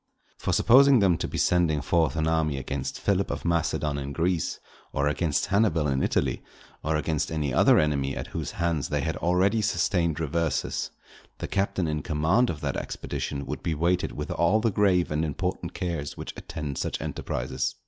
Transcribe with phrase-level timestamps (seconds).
[0.39, 4.59] For supposing them to be sending forth an army against Philip of Macedon in Greece
[4.93, 6.41] or against Hannibal in Italy,
[6.83, 10.89] or against any other enemy at whose hands they had already sustained reverses,
[11.37, 15.23] the captain in command of that expedition would be weighted with all the grave and
[15.23, 17.75] important cares which attend such enterprises.